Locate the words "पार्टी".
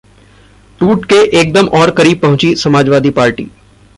3.11-3.47